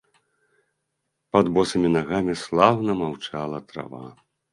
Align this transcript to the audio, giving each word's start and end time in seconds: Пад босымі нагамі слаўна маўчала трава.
Пад 1.35 1.45
босымі 1.57 1.91
нагамі 1.97 2.35
слаўна 2.45 2.91
маўчала 3.03 3.61
трава. 3.73 4.03